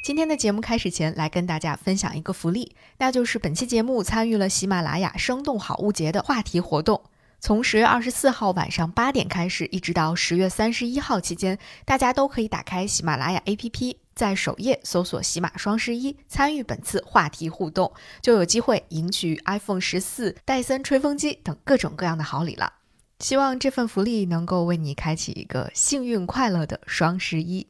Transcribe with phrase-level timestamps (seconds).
[0.00, 7.02] 今天的节目开始前，来跟大家分享一个福利，那就是本期节目参与了喜马拉雅“生动好物节”的话题活动。
[7.40, 17.92] 从十月二十四号晚上八点开始，一直到十月三十一号期间，大家都可以打开喜马拉雅 APP，在首页搜索“喜马双十一”，参与本次话题互动，
[18.22, 22.72] 就有机会赢取 iPhone 十四、戴森吹风机等各种各样的好礼了。
[23.20, 27.66] 希望这份福利能够为你开启一个幸运快乐的双十一。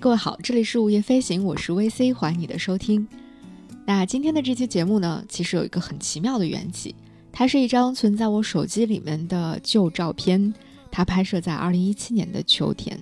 [0.00, 3.06] 各位好，这里是午夜飞行，我是 VC，欢迎你的收听。
[3.86, 6.94] 那今天的这期节目呢，其实有一个很奇妙的缘起，
[7.30, 10.52] 它是一张存在我手机里面的旧照片，
[10.90, 12.98] 它拍摄在二零一七年的秋天，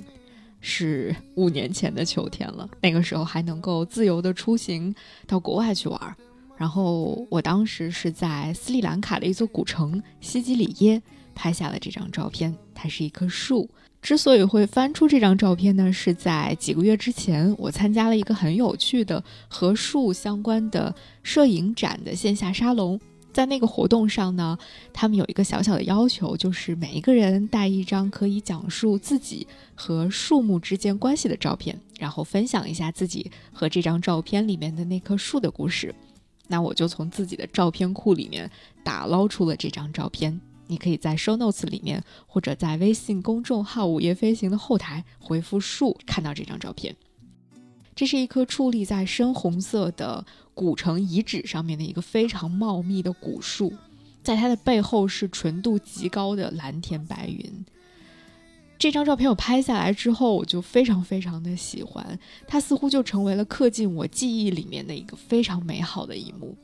[0.61, 2.69] 是五年前的秋天了。
[2.83, 4.95] 那个时候还能够自由的出行
[5.27, 6.17] 到国外去玩，
[6.59, 11.01] 然后我当时是在斯里兰卡的一座古城西吉里耶
[11.35, 13.69] 拍下了这张照片，它是一棵树。
[14.03, 23.01] 之所以会翻出这张照片呢，是在几个月之前，我参加了一个很有趣的和树相关的摄影展的线下沙龙。
[23.33, 24.59] 在那个活动上呢，
[24.93, 35.95] 他们有一个小小的要求，就是每一个人带一张可以讲述自己和树木之间关系的照片，然后分享一下自己和这张照片里面的那棵树的故事。
[36.49, 38.51] 那我就从自己的照片库里面
[38.83, 40.39] 打捞出了这张照片。
[40.73, 46.97] 你可以在 show notes 里面，或者在微信公众号“午夜飞行”的后台回复“树”，看到这张照片。
[47.95, 53.71] 这是一棵矗立在深红色的古城遗址上面的一个非常茂密的古树，
[54.23, 57.67] 在它的背后是纯度极高的蓝天白云。
[58.79, 66.57] 这张照片我拍下来之后，我就非常非常的喜欢，它似乎就成为了刻进我记忆里面的一个非常美好的一幕。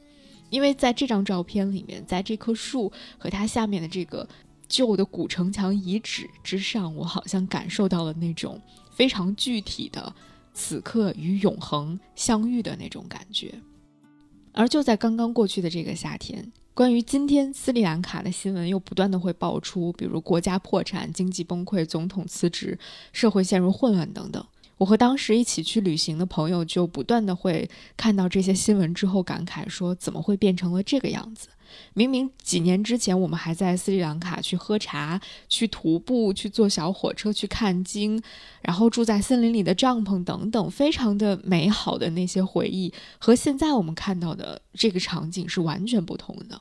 [0.50, 4.28] 因为在这张照片里面，在这棵树和它下面的这个
[4.68, 8.60] 旧的古城墙遗址之上，我好像感受到了那种
[8.90, 10.14] 非常具体的
[10.52, 13.54] 此刻与永恒相遇的那种感觉。
[14.52, 22.78] 而就在刚刚过去的这个夏天，关于今天斯里兰卡的新闻又不断的会爆出，比如国家破产、经济崩溃、总统辞职、
[23.12, 24.44] 社会陷入混乱等等。
[24.78, 31.48] 我和当时一起去旅行的朋友就不断的会看到这些新闻之后感慨说，怎么会变成了这个样子？
[31.92, 38.22] 明明几年之前我们还在斯里兰卡去喝茶、去徒步、去坐小火车去看鲸，
[38.62, 46.58] 然后住在森林里的帐篷等等，非常的美好的那些回忆，和现在我们看到的这个场景是完全不同的。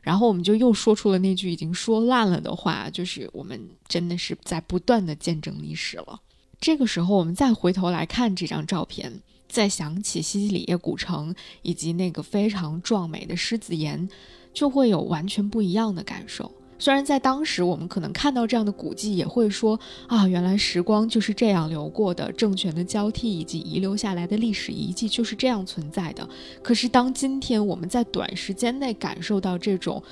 [0.00, 6.20] 然后我们就又说出了那句已经说烂了的话，就是我们真的是在不断的见证历史了。
[6.60, 14.08] 这个时候，我们再回头来看这张照片，再想起西西里耶古城以及那个非常壮美的狮子岩，
[14.52, 16.50] 就会有完全不一样的感受。
[16.78, 19.78] 虽然在当时，我们可能看到这样的古迹，也会说
[20.08, 26.28] 啊，原来时光就是这样流过的，政权的交替以及遗留下来的历史遗迹就是这样存在的。
[26.62, 30.02] 可是，当今天我们在短时间内感受到这种。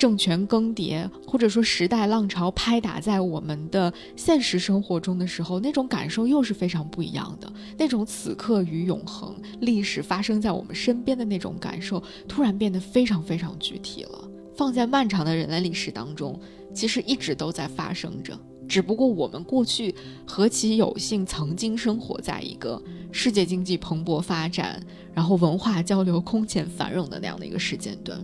[0.00, 7.52] 政权更迭，或者说时代浪潮拍打在我们的现实生活中的时候，那种感受又是非常不一样的。
[7.76, 14.26] 那种此刻与永恒、历史发生在我们身边的那种感受，突然变得非常非常具体了。
[14.56, 16.40] 放在漫长的人类历史当中，
[16.74, 19.94] 其实一直都在发生着，只不过我们过去
[20.26, 28.18] 何其有幸，曾经生活在一个世界经济蓬勃发展，然后文化交流空前繁荣的那样的一个时间段。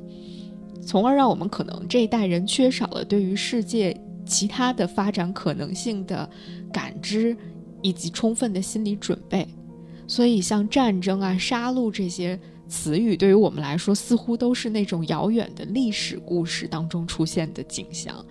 [0.87, 6.29] 从而让我们可能这一代人缺少了对于世界其他的发展可能性的
[6.73, 7.37] 感知，
[7.83, 9.47] 以及充分的心理准备。
[10.07, 12.39] 所以，像战争啊、杀戮这些
[12.69, 18.25] 词语，对于我们来说，似乎都是那种遥远的历史故事当中出现的景象。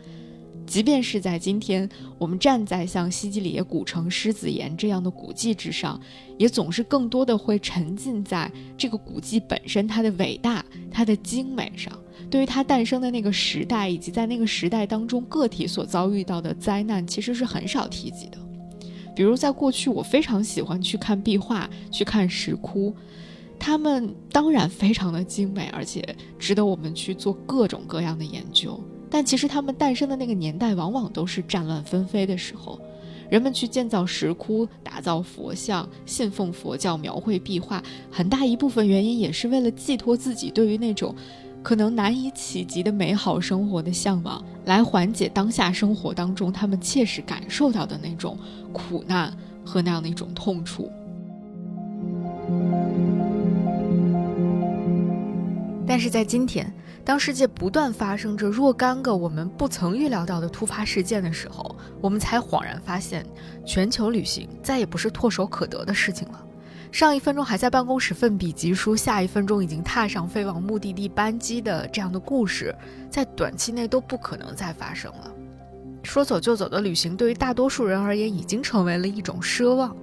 [0.66, 1.88] 即便是在今天，
[2.18, 6.00] 我们站在像西吉里耶古城、狮子岩这样的古迹之上，
[6.38, 11.92] 也总是更多的会沉浸在这个古迹本身它的伟大、它的精美上。
[12.30, 18.38] 对于它诞生的那个时代，以及在那个时代当中个体所遭遇到的灾难，其实是很少提及的。
[19.16, 22.94] 比如，在过去，我非常喜欢去看壁画、去看石窟，
[23.58, 26.04] 它们当然非常的精美，而且
[26.38, 28.78] 值得我们去做各种各样的研究。
[29.10, 32.78] 但其实他们诞生的那个年代，往往都是战乱纷飞的时候，
[33.30, 37.82] 人们去建造石窟、打造佛像、信奉佛教、描绘壁画，
[38.12, 41.16] 很大一部分原因也是为了寄托自己对于那种
[41.66, 48.38] 可能难以企及的美好生活的向往，来缓解当下生活当中他们切实感受到的那种
[48.72, 49.36] 苦难
[49.66, 50.92] 和那样的一种痛楚。
[55.88, 56.72] 但是在今天，
[57.04, 63.26] 当世界不断发生着若干个我们不曾预料到的突发事件的时候，我们才恍然发现，
[63.66, 66.45] 全球旅行再也不是唾手可得的事情了。
[66.96, 72.74] 上一分钟还在办公室奋笔疾书，下一分钟已经踏上飞往目的地班机的这样的故事，
[73.10, 75.30] 在短期内都不可能再发生了。
[76.04, 79.94] 说走就走的旅行，对于大多数人而言，已经成为了一种奢望。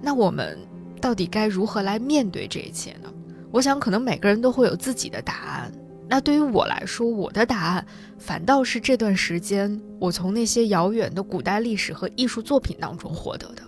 [0.00, 0.58] 那我们
[0.98, 3.12] 到底该如何来面对这一切呢？
[3.50, 5.70] 我想，可能每个人都会有自己的答案。
[6.08, 13.62] 那对于我来说，我的答案反倒是这段时间我从那些遥远的古代历史和艺术作品当中获得的。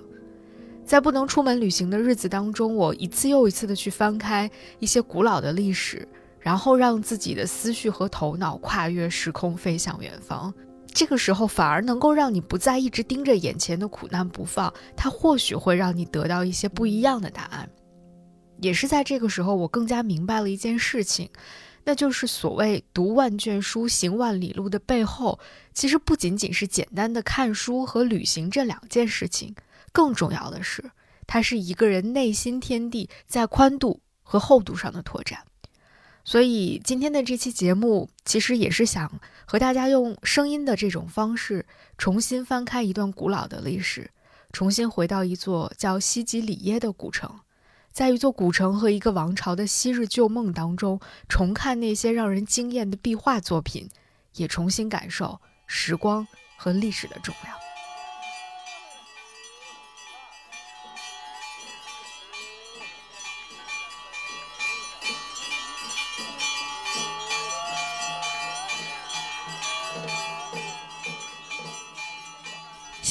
[0.91, 4.51] 在不能出门旅行的日子当中，我一次又一次的去翻开
[4.81, 6.05] 一些古老的历史，
[6.41, 10.53] 然后让自己的思绪和头脑跨越时空，飞向远方。
[10.93, 17.71] 这个时候，反而能够让你不再一直盯着眼前的苦难不放，它或许会让你得到一些不一样的答案。
[18.61, 21.31] 也是在这个时候，我更加明白了一件事情，
[21.85, 25.39] 那就是所谓读万卷书、行万里路的背后，
[25.73, 29.55] 其实不仅仅是简单的看书和旅行这两件事情，
[29.93, 30.91] 更重要的是，
[31.27, 35.45] 它是一个人内心天地在宽度和厚度上的拓展。
[36.23, 41.67] 所以今天的这期节目，其实也是想和大家用声音的这种方式，
[41.97, 44.11] 重新翻开一段古老的历史，
[44.53, 47.41] 重新回到一座叫西吉里耶的古城。
[47.91, 53.89] 在一座古城和一个王朝的昔日旧梦当中，重看那些让人惊艳的壁画作品，
[54.35, 56.25] 也重新感受时光
[56.57, 57.70] 和历史的重量。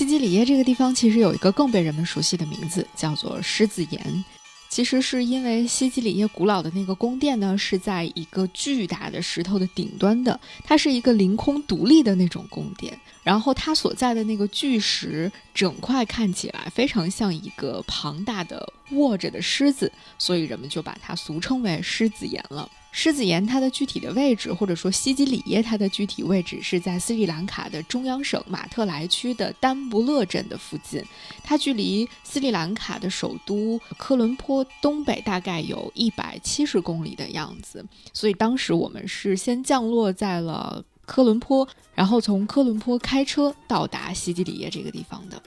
[0.10, 4.26] 西吉里耶这个地方其实有一个更被人们熟悉的名字，叫做狮子岩。
[4.68, 13.00] 其实是因为西吉里耶古老的那个宫殿呢，是在一个巨大的石头的顶端的，它是一个凌空独立的那种宫殿。
[13.22, 22.68] 然后它所在的那个巨石整块看起来非常像一个庞大的卧着的狮子，所以人们就把它俗称为狮子岩了。
[22.92, 31.04] 狮子岩它的具体的位置，或者说西吉里耶它的具体位置是在斯里兰卡的中央省马特莱区的丹布勒镇的附近，
[31.44, 37.86] 它距离斯里兰卡的首都科伦坡东北大概有一百七十公里的样子。
[38.12, 45.42] 所以当时我们是先降落在了科伦坡，然后从科伦坡开车到达西吉里耶这个地方的。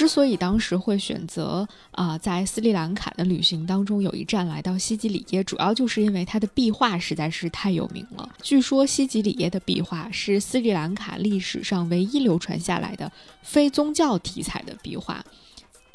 [0.00, 8.26] 之所以当时会选择啊，在斯里兰卡的旅行当中有一站来到西吉里耶，主要就是因为它的壁画实在是太有名了。
[8.40, 13.12] 据说西吉里耶的壁画是斯里兰卡历史上唯一流传下来的
[13.42, 15.22] 非宗教题材的壁画。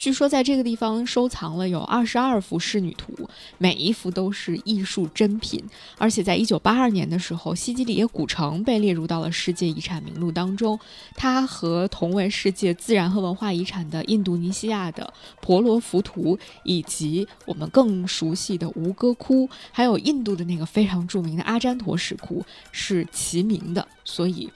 [0.05, 5.59] 据说在这个地方收藏了有二十二幅仕女图，每一幅都是艺术珍品。
[5.97, 10.79] 而且在一九八二年的时候，西吉里耶古城被列入到了世界遗产名录当中。
[11.15, 15.11] 它和同为世界自然和文化遗产的印度尼西亚的
[15.41, 23.87] 婆罗浮屠，以及我们更熟悉的吴哥窟，还有印度的那个非常著名的阿占陀石窟是齐名的。
[24.03, 24.51] 所以。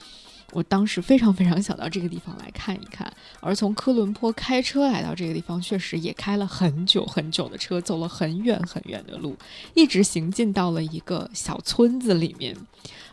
[0.52, 9.36] 我当时非常非常想到这个地方来看一看，而从科伦坡开车来到这个地方，确实也开了很久很久的车，走了很远很远的路，
[9.74, 12.56] 一直行进到了一个小村子里面。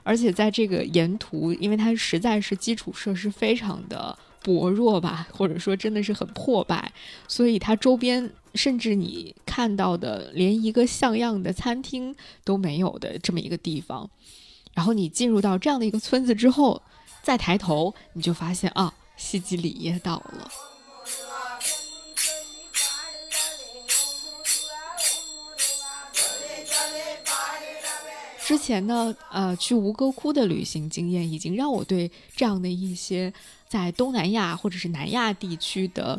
[0.01, 6.91] 而且在这个沿途，因为它实在是基础设施非常的薄弱吧，或者说真的是很破败，
[7.27, 14.10] 所以它周边甚至你看到的连一个像样的餐厅都没有的这么一个地方。
[14.74, 16.82] 然后你进入到这样的一个村子之后。
[17.27, 20.50] 再抬头，你就发现啊，西吉里耶到了。
[28.46, 33.34] 之前呢，呃，去吴哥窟的旅行经验已经让我对这样的一些
[33.67, 36.17] 在东南亚或者是南亚地区的，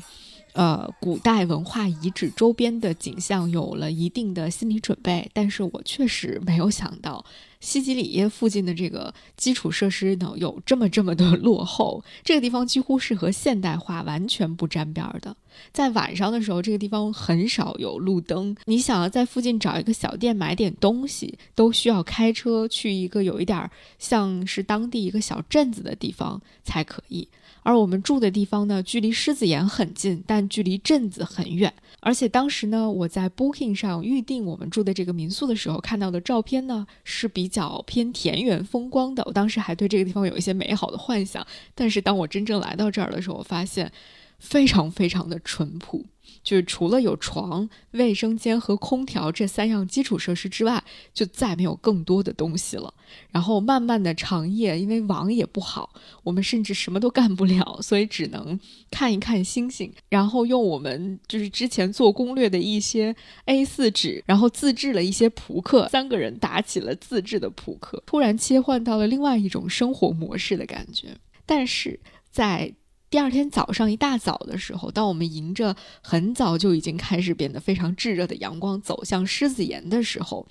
[0.53, 7.25] 呃，古代文化遗址周边的景象有了一定的心理准备，但是我确实没有想到。
[7.61, 12.05] 西吉里耶附近的这个基础设施呢，有这么这么的落后。
[12.23, 15.37] 这个地方几乎是和现代化完全不沾边的。
[15.73, 18.57] 在晚上的时候，这个地方很少有路灯。
[18.67, 27.29] 你想要在附近找一个小店买点东西，都需要开车去一个有一点像是当地一个小镇子的地方才可以。
[27.69, 31.71] 而我们住的地方呢，距离狮子岩很近，但距离镇子很远。
[32.01, 39.23] 而且当时呢，我在 Booking 上预定我们住的这个民宿的时候看到的照片呢，是比较偏田园风光的。
[39.27, 43.93] 我当时还对这个地方有一些美好的幻想，但是当我真正来到这儿的时候，我发现
[44.39, 46.07] 非常非常的淳朴。
[46.43, 52.93] 就是除了有床、卫生间和空调这三样基础设施之外，就再没有更多的东西了。
[53.31, 55.91] 然后漫漫的长夜，因为网也不好，
[56.23, 58.59] 我们甚至什么都干不了，所以只能
[58.91, 63.15] 看一看星星，然后用我们就是之前做攻略的一些
[63.47, 71.17] A4 纸，然后自制了一些扑克，三个人打起了自制的扑克，突然切换到了另外一种生活模式的感觉。
[71.47, 71.99] 但是
[72.31, 72.75] 在
[73.11, 80.47] 第二天早上一大早的时候，当我们迎着很早就已经开始变得非常炙热的阳光走向狮子岩的时候，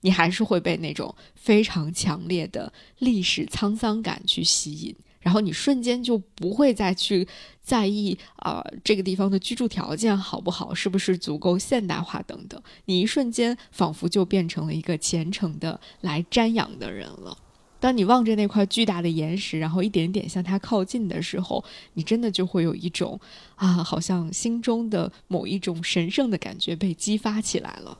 [0.00, 7.28] 你还是会被那种非常强烈的历史沧桑感去吸引，然后你瞬间就不会再去
[7.60, 17.36] 在意啊这个地方的居住条件好不好，是不是足够现代化等等，你一瞬间仿佛就变成了一个虔诚的来瞻仰的人了。
[17.80, 23.18] 当你望着那块巨大的岩石，然后一点点向它靠近的时候，你真的就会有一种
[23.54, 27.96] 啊，好像心中的某一种神圣的感觉被激发起来了。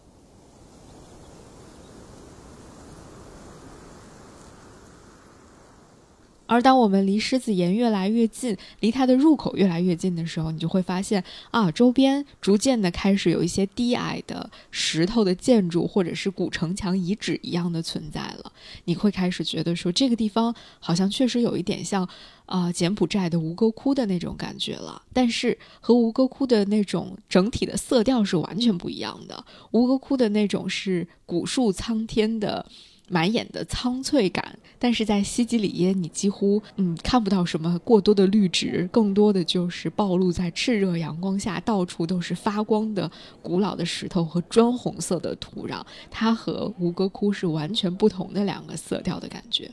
[6.49, 18.51] 而当我们离狮子岩越来越近，离它的入口越来越近的时候，你就会发现啊，周边逐渐的开始有一些低矮的石头的建筑，或者是古城墙遗址一样的存在了。
[18.87, 22.09] 你会开始觉得说，这个地方好像确实有一点像
[22.47, 25.03] 啊柬埔寨的吴哥窟的那种感觉了。
[25.13, 29.45] 但是和吴哥窟的那种整体的色调是完全不一样的。
[29.73, 32.65] 吴哥窟的那种是古树苍天的。
[33.09, 43.11] 满眼的苍翠感，但是在西吉里耶，你几乎嗯看不到什么过多的绿植，更多的就是暴露在炽热阳光下，到处都是发光的
[43.43, 45.83] 古老的石头和砖红色的土壤。
[46.11, 49.71] 它和吴哥窟是完全不同的两个色调的感觉。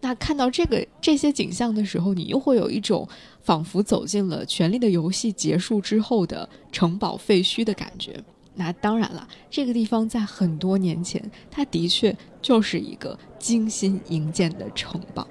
[0.00, 3.08] 那看到这个这些景象的时候，你又会有一种
[3.40, 8.22] 仿佛走进了《权力的游戏》结束之后的城堡废墟的感觉。
[8.54, 15.26] 那当然了，这个地方在很多年前，它的确就是一个精心营建的城堡。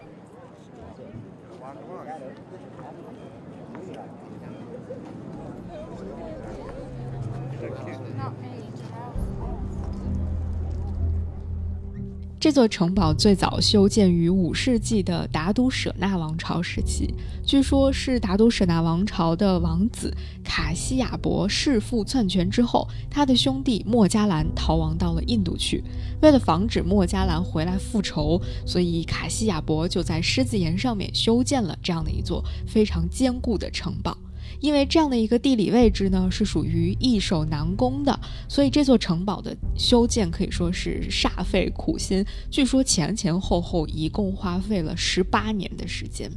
[12.43, 25.81] 这座城堡最早修建于五世纪的达都舍那王朝时期，据说是达都舍那王朝的王子卡西亚伯弑父篡权之后，他的兄弟莫加兰逃亡到了印度去。
[26.21, 34.17] 为了防止莫加兰回来复仇，所以卡西亚伯就在狮子岩上面修建了这样的一座非常坚固的城堡。
[34.63, 38.17] 因为这样的一个地理位置呢，是属于易守难攻的，
[38.47, 42.23] 所以这座城堡的修建可以说是煞费苦心。
[42.49, 46.31] 据说前前后后一共花费了十八年的时间。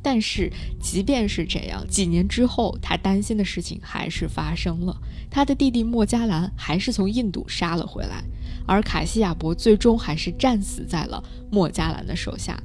[0.00, 4.96] 但是即便是这样，几年之后，他担心的事情还是发生了。
[5.28, 8.22] 他的弟弟莫加兰还是从印度杀了回来，
[8.68, 12.56] 而卡西亚伯最终还是战死在了莫加兰的手下。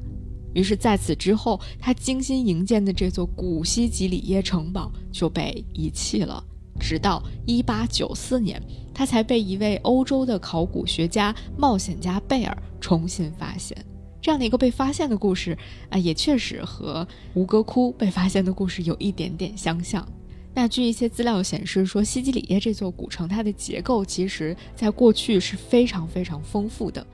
[0.53, 6.43] 于是，在此之后，他精心营建的这座古西吉里耶城堡就被遗弃了。
[6.79, 8.61] 直到1894年，
[8.93, 13.77] 他才被一位欧洲的考古学家、冒险家贝尔重新发现。
[14.21, 15.57] 这样的一个被发现的故事
[15.89, 20.07] 啊，也确实和吴哥窟被发现的故事有一点点相像。
[20.53, 27.05] 那据一些资料显示，说西吉里耶这座古城，它的结构其实在过去是非常非常丰富的。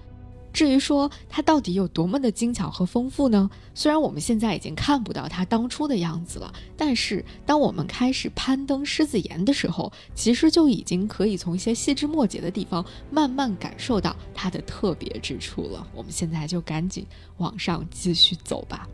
[0.55, 3.49] 至于说它到底有多么的精巧和丰富呢？
[3.73, 15.85] 虽然我们现在已经看不到它当初的样子了，但是当我们开始攀登狮子岩的时候，其实就已经可以从一些细枝末节的地方慢慢感受到它的特别之处了。
[15.93, 18.87] 我们现在就赶紧往上继续走吧。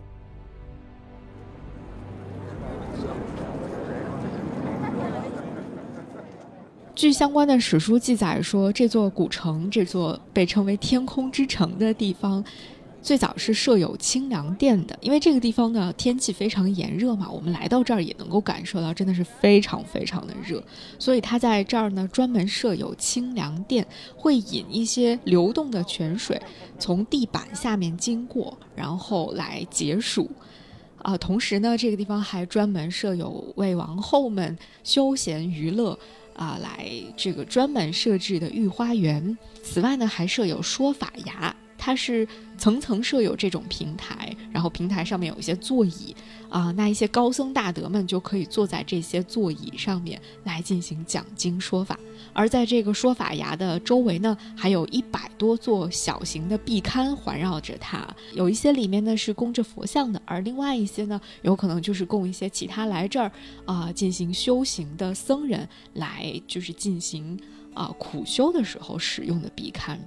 [7.01, 12.45] 据相关的史书记载说，这座古城，这座被称为“天空之城”的地方，
[13.01, 14.95] 最早是设有清凉殿的。
[15.01, 20.63] 因为这个地方呢，天气非常炎热嘛，我们来到这儿也能够感受到，真的是非常非常的热。
[20.99, 23.83] 所以它在这儿呢，专门设有清凉殿，
[24.15, 26.39] 会引一些流动的泉水
[26.77, 30.29] 从地板下面经过，然后来解暑。
[30.99, 35.97] 啊，同时呢，这个地方还专门设有为王后们休闲娱乐。
[36.41, 39.37] 啊，来这个专门设置的御花园。
[39.63, 46.15] 此外呢，还设有说法崖，它是层层设有这种平台，然后平台上面有一些座椅
[46.51, 51.97] 啊，那一些高僧大德们就可以坐在这些座椅上面来进行讲经说法。
[52.33, 63.31] 而在这个说法崖的周围呢，还有一百多座小型的壁龛环绕着它，有一些里面呢是供着佛像的，而另外一些呢，有可能就是供一些其他来这儿
[63.65, 67.39] 啊进行修行的僧人来，就是进行
[67.73, 69.97] 啊苦修的时候使用的壁龛。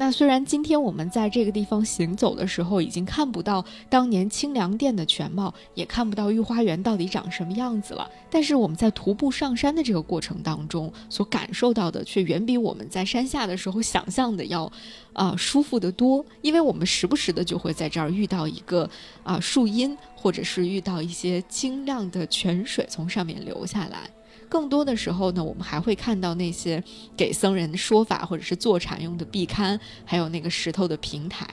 [0.00, 14.70] 那虽然今天我们在这个地方行走的时候，已经看不到当年清凉殿的全貌，也看不到御花园到底长什么样子了，但是我们在徒步上山的这个过程当中，所感受到的却远比我们在山下的时候想象的要，
[15.14, 16.24] 啊舒服得多。
[16.42, 18.88] 因为我们时不时的就会在这儿遇到一个
[19.24, 24.08] 啊树荫，或者是遇到一些清亮的泉水从上面流下来。
[24.48, 26.82] 更多的时候呢，我们还会看到那些
[27.16, 31.46] 给僧人说法或者是坐禅用的壁龛，还有那个石头的平台。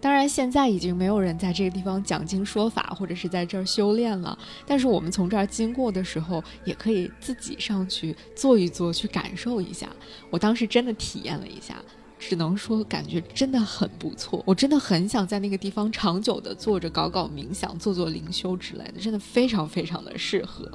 [0.00, 4.38] 当然，现在已经没有人在这个地方讲经说法，或者是在这儿修炼了。
[4.66, 9.88] 但是我们从这儿经过的时候，也可以自己上去坐一坐，去感受一下。
[10.28, 11.76] 我当时真的体验了一下。
[12.26, 20.66] 只能说感觉真的很不错，我真的很想在那个地方长久的坐着搞搞冥想、做做灵修之类的，真的非常非常的适合。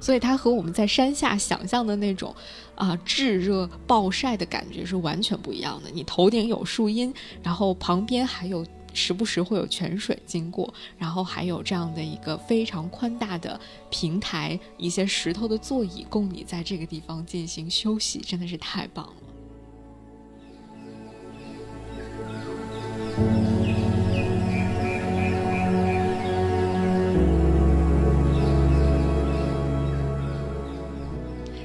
[0.00, 2.34] 所以它和我们在山下想象的那种
[2.74, 5.90] 啊炙热暴晒的感觉是完全不一样的。
[5.90, 19.12] 你头顶有树荫，然后旁边还有时不时会有泉水经过，然后还有这样的一个非常宽大的平台，一些石头的座椅供你在这个地方进行休息，真的是太棒了。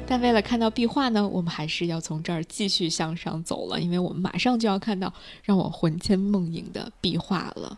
[0.08, 5.14] 但为了看到壁画呢，我们还是要从这儿继续向上走了，因为我们马上就要看到
[5.44, 7.78] 让我魂牵梦萦的壁画了。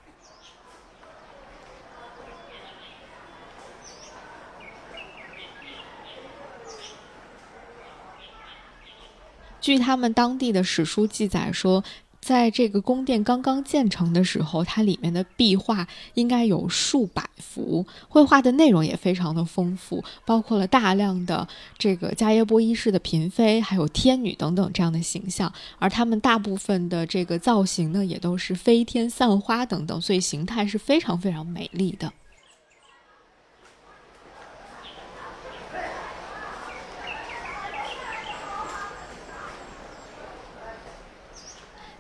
[9.59, 11.83] 据他们当地的史书记载说。
[12.21, 21.47] 在这个宫殿刚刚建成的时候，它里面的壁画应该有数百幅，绘画的内容也非常的丰富，包括了大量的
[21.79, 32.13] 这个迦耶波一世的嫔妃，还有天女等等这样的形象，而他们大部分的这个造型呢，也都是飞天散花等等，所以形态是非常非常美丽的。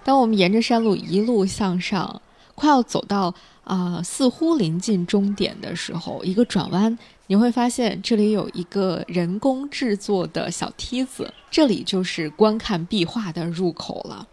[0.03, 2.21] 当我们沿着山路一路向上，
[2.55, 3.33] 快要走到
[3.63, 14.27] 啊似乎临近终点的时候，一个转弯，你会发现这里有一个人工制作的小梯子，这里就是观看壁画的入口了。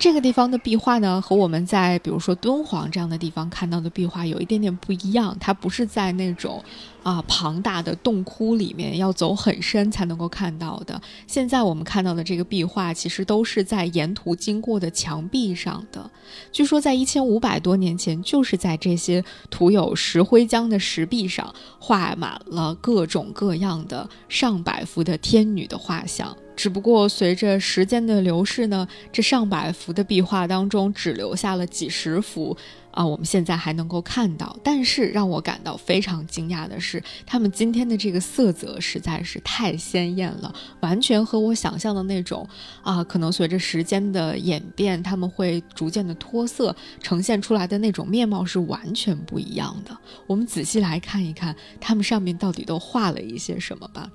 [0.00, 5.36] 这个地方的壁画呢，和我们在比如说敦煌这样的地方看到的壁画有一点点不一样。
[5.38, 6.64] 它不是在那种
[7.02, 10.98] 啊庞大的洞窟里面，要走很深才能够看到的。
[11.26, 16.10] 现在我们看到的这个壁画，其实都是在沿途经过的墙壁上的。
[16.50, 26.34] 据说在一千五百多年前，就是在这些涂有石灰浆的石壁上，画满了各种各样的上百幅的天女的画像。
[26.60, 32.54] 只不过随着时间的流逝呢，这上百幅的壁画当中只留下了几十幅
[32.90, 34.54] 啊，我们现在还能够看到。
[34.62, 42.46] 但是让我感到非常惊讶的是，他们今天的这个色泽实在是太鲜艳了，完全和我想象的那种
[42.82, 49.96] 啊，可能随着时间的演变，他们会逐渐的脱色，呈现出来的那种面貌是完全不一样的。
[50.26, 54.10] 我们仔细来看一看，他们上面到底都画了一些什么吧。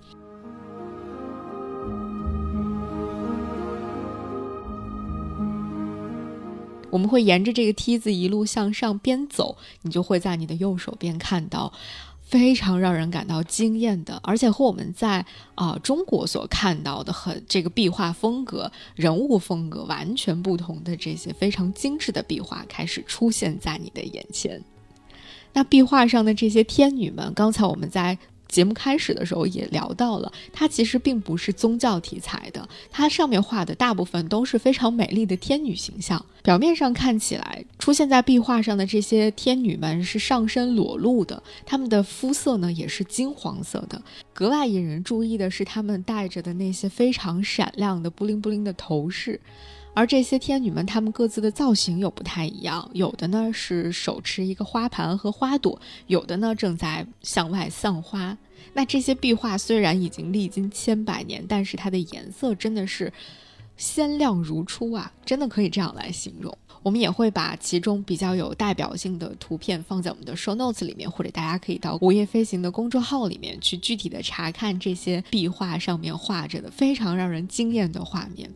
[6.96, 11.74] 我们会沿着这个梯子一路向上边走，你就会在你的右手边看到
[12.22, 24.64] 非常让人感到惊艳的，而且和我们在啊中国所看到的很这个壁画风格、人物风格完全不同的这些非常精致的壁画开始出现在你的眼前。
[25.52, 28.18] 那壁画上的这些天女们，刚才我们在。
[28.56, 36.26] 节目开始的时候也聊到了，它其实并不是宗教题材的，它上面画的大部分都是非常美丽的天女形象。
[36.42, 44.02] 表面上看起来，出现在壁画上的这些天女们是上身裸露的，她们的肤色呢也是金黄色的。
[44.34, 49.38] 格外引人注意的是，她们戴着的那些非常闪亮的布灵布灵的头饰。
[49.94, 58.38] 而这些天女们，她们各自的造型又不太一样，有的呢是手持一个花盘和花朵，有的呢正在向外散花。
[58.74, 63.12] 那这些壁画虽然已经历经千百年，但是它的颜色真的是
[63.78, 66.58] 鲜亮如初啊，真的可以这样来形容。
[66.84, 78.54] 我们也会把其中比较有代表性的图片放在我们的 show notes 里面，或者大家可以到午夜飞行的公众号里面去具体的查看这些壁画上面画着的非常让人惊艳的画面。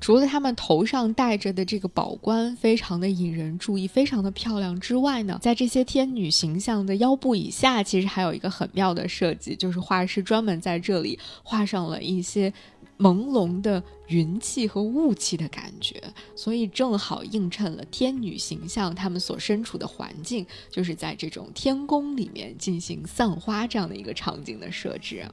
[0.00, 12.52] 除了他们头上戴着的这个宝冠非常的引人注意，非常的漂亮之外呢，在这些天女形象的腰部以下，其实还有一个很妙的设计，就是画师专门在这里画上了一些
[12.98, 16.02] 朦胧的云气和雾气的感觉，
[16.34, 25.24] 所以正好映衬了天女形象他们所身处的环境，就是在这种天宫里面进行散花这样的一个场景的设置。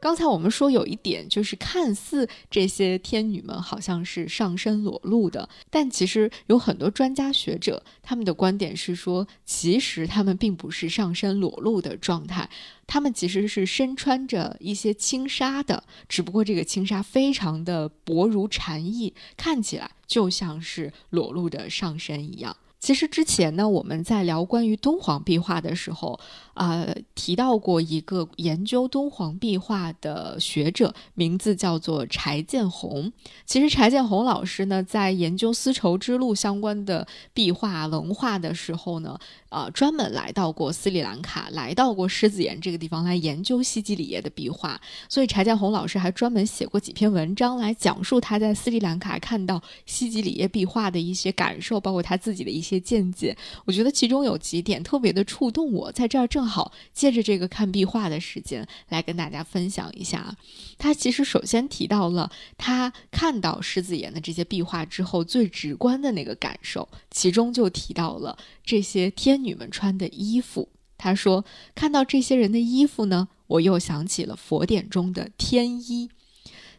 [0.00, 12.48] 刚才我们说有一点，就是看似这些天女们好像是上身裸露的，但其实有很多专家学者他们的观点是说，其实他们并不是上身裸露的状态，
[12.86, 22.56] 他们其实是身穿着一些轻纱的，只不过这个轻纱非常的薄如蝉翼，看起来就像是裸露的上身一样。
[22.80, 26.18] 其实之前呢，我们在聊关于敦煌壁画的时候，
[26.54, 33.12] 啊，提到过一个研究敦煌壁画的学者，名字叫做柴建红。
[33.44, 39.18] 其实柴建红老师呢，在研究丝绸之路相关的壁画文化的时候呢，
[39.50, 44.80] 呃，专门来到过斯里兰卡，来到过狮子岩这个地方来研究西吉里耶的壁画。
[45.10, 52.60] 所以柴建红老师还专门写过几篇文章来讲述他在斯里兰卡看到西吉里耶壁画的一些感受，包括他自己的一。
[52.70, 60.36] 些见解，我觉得其中有几点特别的触动我，在这儿正好借着这个看壁画的时间来跟大家分享一下。
[60.78, 70.68] 他其实首先提到了他看到狮子岩的这些壁画之后最直观的那个感受，其中就提到了这些天女们穿的衣服。
[70.96, 76.10] 他说看到这些人的衣服呢，我又想起了佛典中的天衣。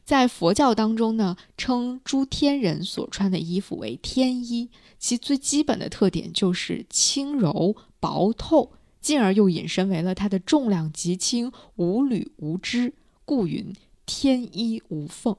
[0.03, 4.69] 在佛教当中呢，称诸天人所穿的衣服为天衣，
[4.99, 12.93] 其最基本的特点就是轻柔薄透，进而又引申为了它的重量极轻，无缕无织，
[13.25, 13.73] 故云
[14.05, 15.35] 天衣无缝。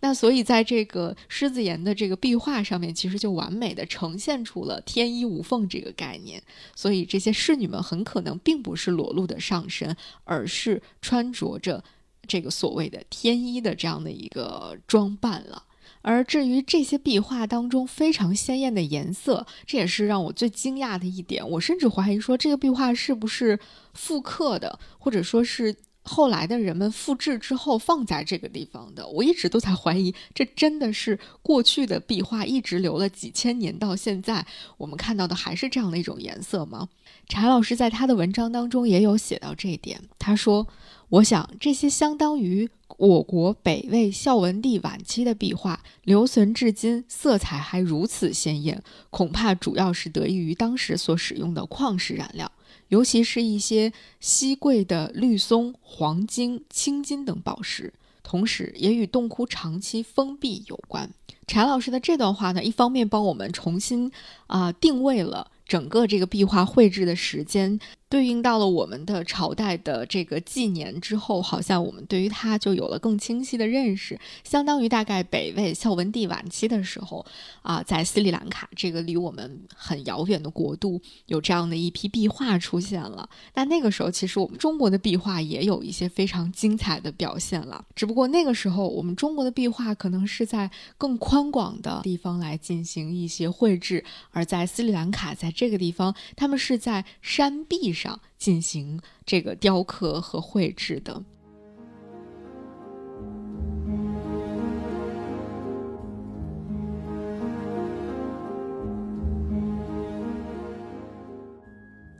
[0.00, 6.42] 那所以在这个狮子岩的这个壁画上面，其实就完美的呈现出了天衣无缝这个概念。
[6.74, 11.82] 所以这些侍女们很可能并不是裸露的上身，而是穿着着。
[12.26, 15.64] 这个所谓的天衣的这样的一个装扮了，
[16.00, 21.46] 而至于这些壁画当中非常鲜艳的颜色，这也是让我最惊讶的一点。
[21.46, 23.60] 我甚至怀疑说，这个壁画是不是
[23.92, 29.06] 复刻的，或者说是后来的人们复制之后放在这个地方的。
[29.08, 36.88] 我一直都在怀疑，这真的是过去的壁画一直留了几千年到现在，我们看到的还是这样的一种颜色吗？
[37.28, 40.66] 柴老师在他的文章当中也有写到这一点，他说。
[41.10, 52.50] 我想，这些相当于我国北魏孝文帝晚期的壁画，留存至今，色彩还如此鲜艳，恐怕主要是得益于当时所使用的矿石染料，
[52.88, 57.92] 尤其是一些稀贵的绿松、黄金、青金等宝石，
[58.22, 61.10] 同时也与洞窟长期封闭有关。
[61.46, 64.10] 柴老师的这段话呢，一方面帮我们重新
[64.46, 67.78] 啊定位了整个这个壁画绘制的时间。
[68.06, 74.16] 对应到了我们的朝代的这个纪年之后，好像我们对于它就有了更清晰的认识。
[74.44, 77.26] 相当于大概北魏孝文帝晚期的时候，
[77.62, 83.28] 啊，在斯里兰卡这个离我们很遥远的国度，有这样的一批壁画出现了。
[83.54, 87.84] 那那个时候，其实我们中国的壁画也有一些非常精彩的表现了。
[87.96, 98.20] 只不过那个时候，我们中国的壁画可能是在更宽广的地方来进行一些绘制，而在斯里兰卡，在这个地方，他们是在山壁上。
[98.36, 101.24] 进行这个雕刻和绘制的。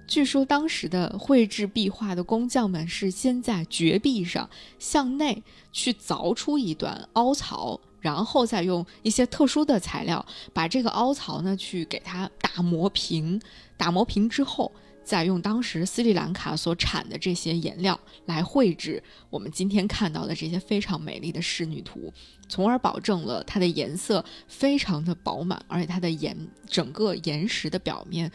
[0.09, 13.41] 据说当时的绘制壁画的工匠们是先在绝壁上向内去凿出一段凹槽，然后再用一些特殊的材料把这个凹槽呢去给它打磨平，
[13.79, 14.71] 打磨平之后。
[15.07, 22.11] 再用当时斯里兰卡所产的这些颜料来绘制我们今天看到的这些非常美丽的仕女图，
[22.49, 26.35] 从而保证了它的颜色非常的饱满，而且它的岩
[26.67, 28.33] 整个岩石的表面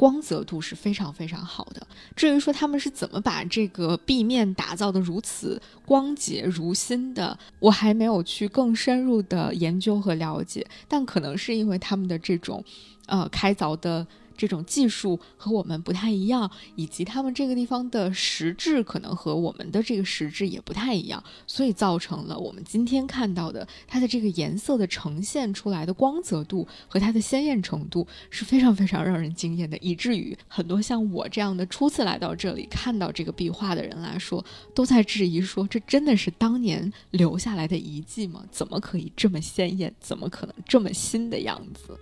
[0.00, 1.86] 光泽度是非常非常好的。
[2.16, 10.66] 至于说他们是怎么把这个壁面打造的如此光洁如新的，我还没有去更深入的研究和了解。
[10.88, 12.64] 但可能是因为他们的这种，
[13.08, 14.06] 呃，开凿的。
[14.40, 34.42] 这种技术和我们不太一样，以及他们这个地方的实质可能和我们的这个实质也不太一样，所以造成了我们今天看到的它的这个颜色的呈现出来的光泽度和它的鲜艳程度是非常非常让人惊艳的，以至于很多像我这样的初次来到这里看到这个壁画的人来说，
[34.74, 38.42] 都在质疑说这真的是当年留下来的遗迹吗？
[38.50, 39.94] 怎么可以这么鲜艳？
[40.00, 41.98] 怎么可能这么新的样子？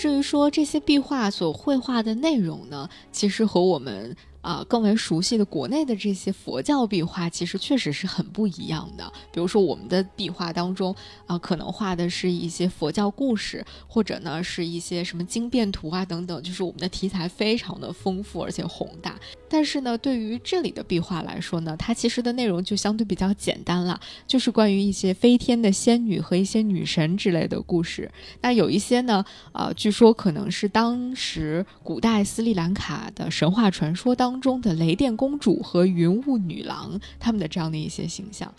[0.00, 4.16] 至于说这些壁画所绘画的内容呢，其实和我们。
[4.42, 9.04] 啊，更为熟悉的国内的这些佛教壁画，其实确实是很不一样的。
[9.30, 19.14] 比如说，我们的壁画当中啊，可能画的是一些佛教故事，或者呢是一些什么经变图啊等等，就是我们的题材非常的丰富而且宏大。
[19.50, 28.10] 但是呢，对于这里的壁画来说呢，它其实的内容就相对比较简单了，就是关于一些飞天的仙女和一些女神之类的故事。
[28.40, 34.30] 那有一些呢，呃，据说可能是当时古代斯里兰卡的神话传说当。
[34.40, 38.54] 中的雷电公主和云雾女郎，他们的这样的一些形象。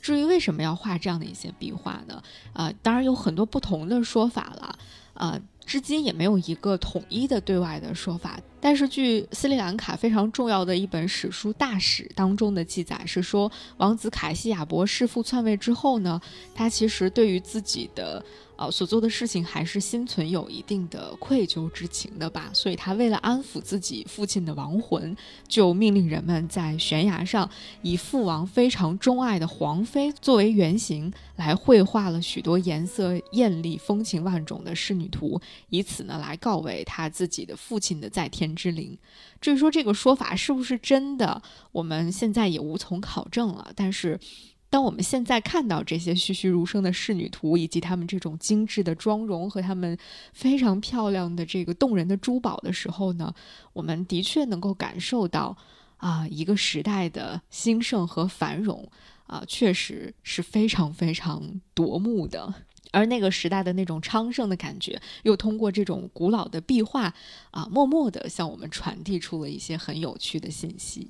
[0.00, 2.20] 至于为什么要画这样的一些壁画呢？
[2.52, 4.78] 啊，当然有很多不同的说法了。
[5.14, 8.38] 啊，至今也没有一个统一的对外的说法。
[8.60, 16.20] 但是据斯里兰卡非常重要的一本史书《大史》当中的记载是说，王子凯西亚伯弑父篡位之后呢，
[16.54, 18.24] 他其实对于自己的。
[18.54, 25.16] 呃，所做的事情还是心存有一定的愧疚之情的吧，所以他为了安抚自己父亲的亡魂，
[25.48, 27.48] 就命令人们在悬崖上
[27.80, 38.98] 以父王非常钟爱的皇妃作为原型，来绘画了许多颜色艳丽、风情万种的仕女图，以此呢来告慰他自己的父亲的在天之灵。
[39.40, 44.18] 至于说这个说法是不是真的，我们现在也无从考证了，但是。
[44.72, 49.98] 当我们现在看到这些栩栩如生的仕女图，以及她们这种精致的妆容和她们
[50.32, 53.34] 非常漂亮的这个动人的珠宝的时候呢，
[53.74, 55.54] 我们的确能够感受到
[55.98, 58.90] 啊，一个时代的兴盛和繁荣
[59.26, 62.54] 啊，确实是非常非常夺目的。
[62.92, 67.12] 而那个时代的那种昌盛的感觉，又通过这种古老的壁画
[67.50, 71.08] 啊，默默地向我们传递出了一些很有趣的信息。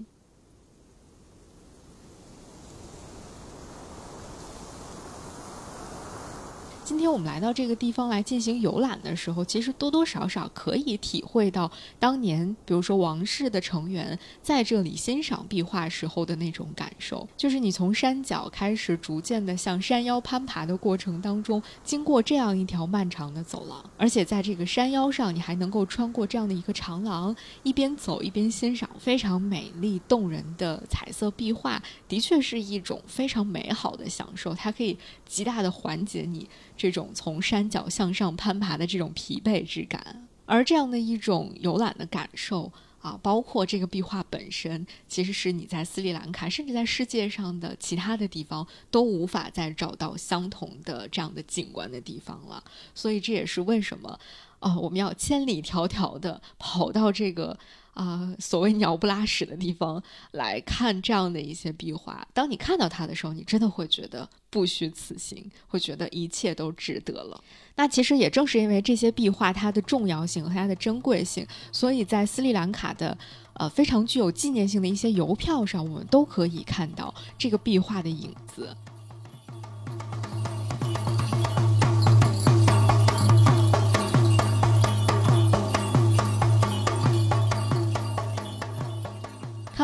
[6.92, 17.26] 今天我们来到这个地方来进行游览的时候，其实多多少少可以体会到当年，比如说王室的成员在这里欣赏壁画时候的那种感受。
[17.34, 34.54] 就是你从山脚开始，逐渐的向山腰攀爬的过程当中，经过这样一条漫长的走廊，而且在这个山腰上，你还能够穿过这样的一个长廊，一边走一边欣赏非常美丽动人的彩色壁画，的确是一种非常美好的享受。
[34.54, 36.46] 它可以极大的缓解你。
[36.82, 52.60] 这种从山脚向上攀爬的这种疲惫之感，而这样的一种游览的感受啊，包括这个壁画本身，其实是你在斯里兰卡，甚至在世界上的其他的地方都无法再找到相同的这样的景观的地方了。
[52.96, 54.18] 所以这也是为什么，
[54.58, 57.56] 啊，我们要千里迢迢的跑到这个。
[57.94, 60.02] 啊，所谓鸟不拉屎的地方
[60.32, 67.42] 来看这样的一些壁画，当你看到它的时候，你真的会觉得不虚此行，会觉得一切都值得了。
[67.76, 73.16] 那其实也正是因为这些壁画它的重要性和它的珍贵性，所以在斯里兰卡的
[73.54, 78.74] 呃非常具有纪念性的一些邮票上，我们都可以看到这个壁画的影子。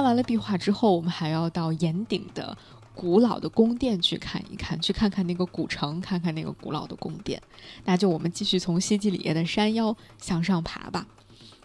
[0.09, 2.57] 完了壁画之后，我们还要到岩顶的
[2.95, 7.41] 古老的宫殿去看一看，去看看那个古城，看看那个古老的宫殿。
[7.85, 11.07] 那就我们继续从西吉里耶的山腰向上爬吧。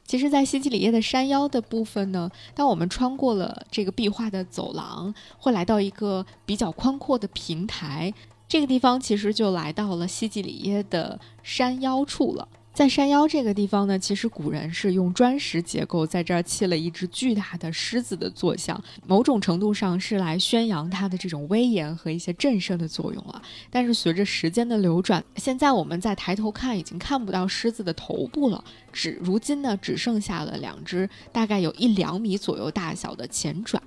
[0.05, 8.13] 其实，在西吉里耶的山腰的部分呢，当我们穿过了这个壁画的走廊，会来到一个比较宽阔的平台。
[8.49, 12.45] 这个地方其实就来到了西吉里耶的山腰处了。
[12.73, 23.39] 在山腰这个地方呢，其实古人是用砖石结构在这儿砌了一只巨大的狮子的坐像，某种程度上是来宣扬它的这种威严和一些震慑的作用了。
[23.69, 33.79] 但是随着时间的流转，现在我们在抬头看已经看不到狮子的头部了，只如今呢只剩下了两只大概有一两米左右大小的前爪。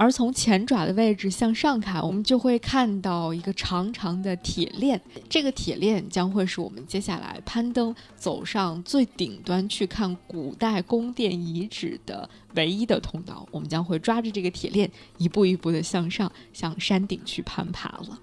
[0.00, 4.98] 而从前爪的位置向上看，我们就会看到一个长长的铁链。
[5.28, 13.46] 这个铁链将会是我们接下来攀登走上最顶端去看古代宫殿遗址的唯一的通道。
[13.50, 18.18] 我们将会抓着这个铁链，一步一步的向上，向山顶去攀爬了。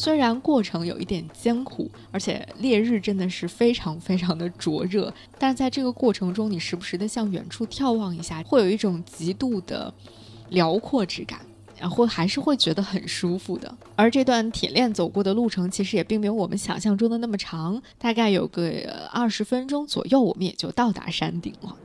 [0.00, 9.92] 虽然过程有一点艰苦，而且烈日真的是非常非常的灼热，但是在这个过程中，你时不时的向远处眺望一下，会有一种极度的
[10.48, 11.40] 辽阔之感，
[11.78, 13.76] 然后还是会觉得很舒服的。
[13.94, 21.76] 而这段铁链走过的路程，其实也并没有我们想象中的那么长，大概有个二十分钟左右，我们也就到达山顶了。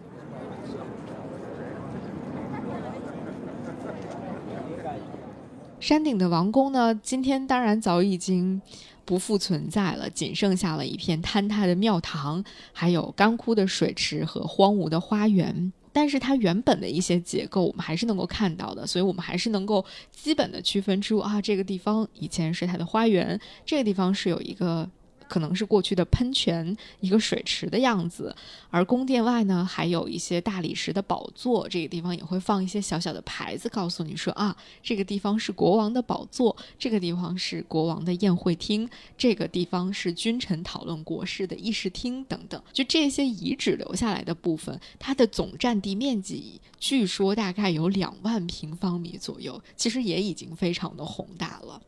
[5.85, 8.59] 山顶的王宫呢，今天当然早已经
[9.05, 12.43] 不复存在了，仅剩下了一片坍塌的庙堂，
[12.73, 15.71] 还有干枯的水池和荒芜的花园。
[15.93, 24.89] 但是它原本的一些结构，我们还是能够看到的，所以我们还是能够基本的区分出啊，这个地方以前是它的花园，这个地方是有一个。
[25.27, 28.35] 可能是过去的喷泉，一个水池的样子。
[28.69, 42.61] 而宫殿外呢，还有一些大理石的宝座，这个地方也会放一些小小的牌子，告诉你说啊，这个地方是国王的宝座，这个地方是国王的宴会厅，这个地方是君臣讨论国事的议事厅等等。
[42.73, 51.81] 就这些遗址留下来的部分，它的总占地面积据说大概有两万平方米左右，其实也已经非常的宏大了。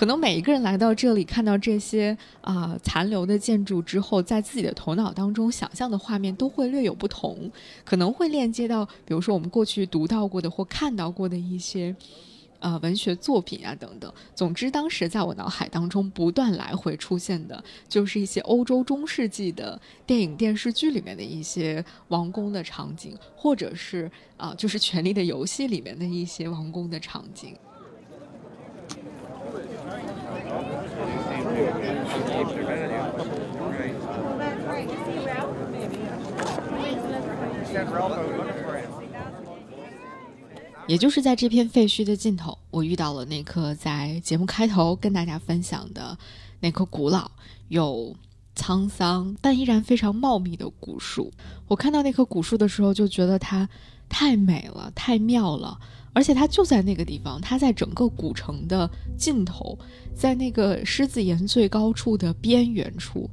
[0.00, 7.50] 可能每一个人来到这里，看到这些啊残留的建筑之后，在自己的头脑当中想象的画面都会略有不同，
[7.84, 11.94] 可能会链接到，比如说我们过去读到过的或看到过的一些，
[12.60, 14.10] 呃文学作品啊等等。
[14.34, 27.54] 总之，当时在我脑海当中不断来回出现的，就是一些欧洲中世纪的电影电视剧里面的一些王宫的场景，或者是啊就是《权力的游戏》里面的一些王宫的场景。
[40.86, 46.18] 也就是在这片废墟的尽头，我遇到了那棵在节目开头跟大家分享的
[46.58, 47.30] 那棵古老
[47.68, 48.12] 又
[48.56, 51.32] 沧桑但依然非常茂密的古树。
[51.68, 53.68] 我看到那棵古树的时候，就觉得它
[54.08, 55.78] 太美了，太妙了。
[56.12, 59.78] 而且它就在那个地方，它在整个古城的尽头，
[60.14, 63.30] 在那个狮子岩最高处的边缘处，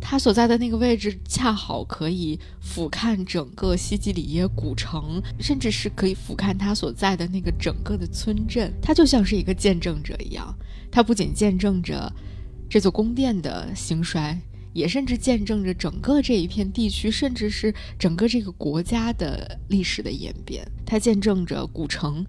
[0.00, 8.72] 它所在的那个位置恰好可以俯瞰整个西吉里耶古城，甚至是可以俯瞰它所在的那个整个的村镇。
[8.80, 10.54] 它就像是一个见证者一样，
[10.90, 12.12] 它不仅见证着
[12.68, 14.40] 这座宫殿的兴衰。
[14.76, 20.70] 也甚至见证着整个这一片地区，甚至是整个这个国家的历史的演变。
[20.84, 22.22] 它见证着古城，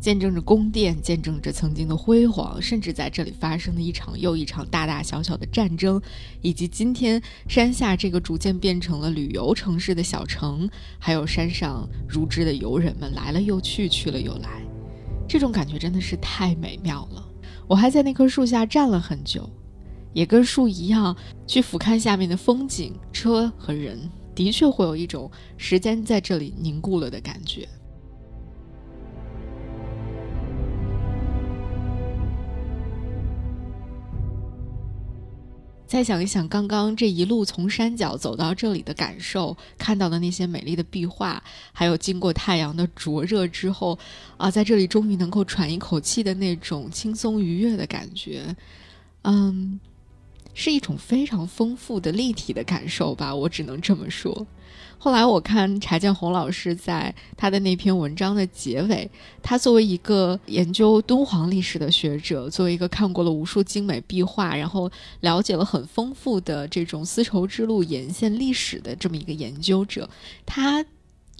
[0.00, 6.00] 见证着宫殿，见证着曾经的辉煌，甚至在这里发生的一场又一场大大小小的战争，
[6.40, 10.66] 以及今天山下这个逐渐变成了旅游城市的小城，
[10.98, 14.62] 还有山上如织的游人们来了又去，去了又来，
[15.28, 17.28] 这种感觉真的是太美妙了。
[17.68, 19.48] 我还在那棵树下站了很久。
[20.12, 23.98] 也跟树一样，去俯瞰下面的风景、车和人，
[24.34, 27.68] 的确会有一种时间在这里凝固了的感觉。
[35.86, 43.98] 再想一想，刚刚这一路从山脚走到这里的感受，看到的那些美丽的壁画，还有经过太阳的灼热之后，
[44.38, 48.56] 啊，在这里终于能够喘一口气的那种轻松愉悦的感觉，
[49.22, 49.78] 嗯。
[50.54, 54.46] 是一种非常丰富的立体的感受吧，我只能这么说。
[54.98, 59.10] 后来我看柴建红老师在他的那篇文章的结尾，
[59.42, 64.88] 他作为一个研究敦煌历史的学者，作为一个看过了无数精美壁画，然后
[65.20, 70.08] 了解了很丰富的这种丝绸之路沿线历史的这么一个研究者，
[70.46, 70.84] 他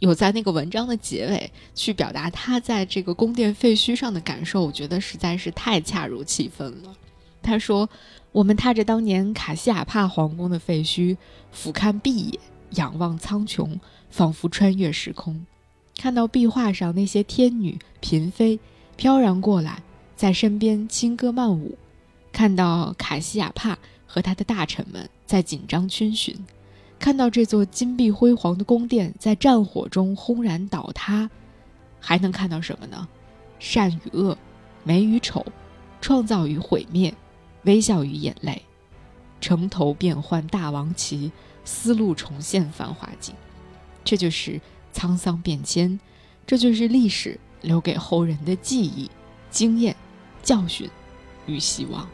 [0.01, 6.93] 有在那个文章的结尾去表达他在这个宫殿废墟上的感受，我觉得实在是太恰如其分了。
[7.41, 7.89] 他说。
[8.33, 11.19] 我们踏着当年卡西亚帕皇宫的废墟，
[11.51, 13.79] 俯瞰碧野，仰望苍穹，
[14.11, 15.45] 仿佛穿越时空，
[15.99, 18.59] 看到壁画上那些天女嫔妃
[18.97, 19.83] 飘然过来，
[20.17, 21.77] 在身边轻歌曼舞，
[22.33, 26.35] 看到卡西亚帕和他的大臣们在紧张逡巡，
[26.99, 31.29] 看到这座金碧辉煌的宫殿在战火中轰然倒塌，
[32.01, 33.07] 还能看到什么呢？
[33.59, 34.39] 善与恶，
[34.85, 35.45] 美与丑，
[36.01, 37.15] 创造与毁灭，
[37.65, 38.63] 微笑与眼泪，
[39.41, 41.31] 城头变换大王旗，
[41.65, 43.35] 丝路重现繁华景。
[44.05, 44.61] 这就是
[44.93, 46.01] 沧桑变迁，
[46.47, 49.11] 这就是历史留给后人的记忆、
[49.51, 49.95] 经验、
[50.43, 50.91] 教训
[51.47, 52.09] 与希望。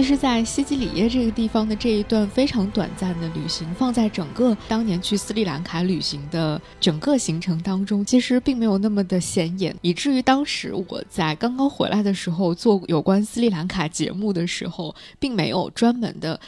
[0.00, 16.40] 其实，在西吉里耶这个地方的这一段非常短暂的旅行，放在整个当年去斯里兰卡旅行的整个行程当中，其实并没有那么的显眼，以至于当时我在刚刚回来的时候做有关斯里兰卡节目的时候，并没有专门的，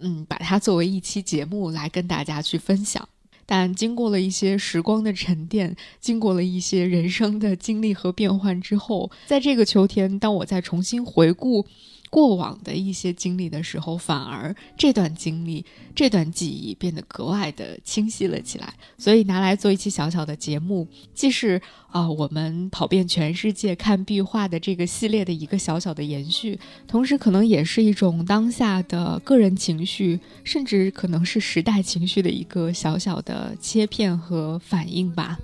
[0.00, 3.08] 嗯，把它作为一期节目来跟大家去分享。
[3.46, 11.64] 但经过了一些时光的沉淀，经过了一些人生的经历和变换之后，在这个秋天，当我再重新回顾。
[12.10, 18.72] 过往的一些经历的时候，反而这段经历、这段记忆变得格外的清晰了起来。
[18.96, 35.38] 所以拿来做一期小小的节目，既是啊我们跑遍全世界看壁画的这个系列的一个小小的延续，同时可能也是一种当下的个人情绪，甚至可能是时代情绪的一个小小的切片和反应吧。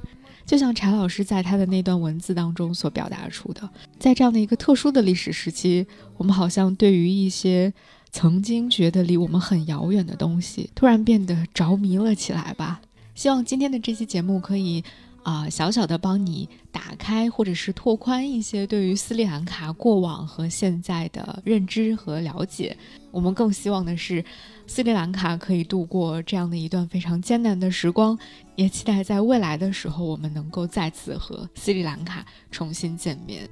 [0.47, 3.69] 就像柴老师在他的那段文字当中所表达出的，
[3.99, 5.87] 在这样的一个特殊的历史时期，
[6.17, 7.73] 我们好像对于一些
[8.11, 12.81] 曾经觉得离我们很遥远的东西，突然变得着迷了起来吧。
[13.15, 14.85] 希望今天的这期节目可以。
[15.25, 22.77] 啊，小小的帮你打开或者是拓宽一些对于斯里兰卡过往和现在的认知和了解。
[23.11, 24.25] 我们更希望的是，
[24.67, 28.19] 斯里兰卡可以度过这样的一段非常艰难的时光，
[28.55, 33.49] 也期待在未来的时候我们能够再次和斯里兰卡重新见面。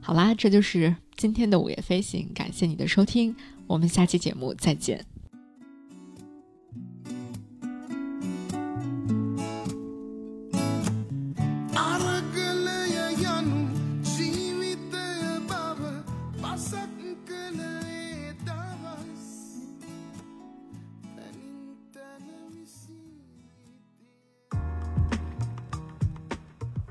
[0.00, 3.36] 好啦，这就是今天的午夜飞行，感谢你的收听，
[3.66, 5.13] 我们下期节目再见。